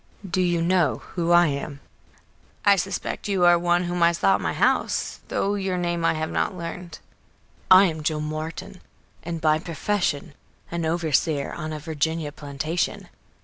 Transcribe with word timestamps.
"Do 0.27 0.41
you 0.41 0.63
know 0.63 1.03
who 1.13 1.31
I 1.31 1.45
am?" 1.45 1.79
"I 2.65 2.75
suspect 2.75 3.27
you 3.27 3.45
are 3.45 3.59
one 3.59 3.83
whom 3.83 4.01
I 4.01 4.13
saw 4.13 4.33
at 4.33 4.41
my 4.41 4.53
house, 4.53 5.19
though 5.27 5.53
your 5.53 5.77
name 5.77 6.03
I 6.03 6.13
have 6.15 6.31
not 6.31 6.57
learned." 6.57 6.97
"I 7.69 7.85
am 7.85 8.01
Joel 8.01 8.21
Martin, 8.21 8.81
and 9.21 9.39
by 9.39 9.59
profession 9.59 10.33
an 10.71 10.85
overseer 10.87 11.53
on 11.53 11.71
a 11.71 11.77
Virginia 11.77 12.31
plantation. 12.31 13.09